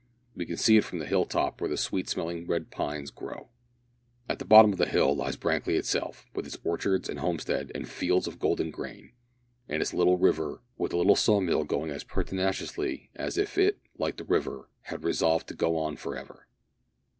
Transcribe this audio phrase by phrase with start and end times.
[0.35, 3.49] We can see it from the hill top where the sweet smelling red pines grow.
[4.27, 7.87] At the bottom of the hill lies Brankly itself, with its orchards and homestead and
[7.87, 9.11] fields of golden grain,
[9.69, 13.79] and its little river, with the little saw mill going as pertinaciously as if it,
[13.95, 16.47] like the river, had resolved to go on for ever.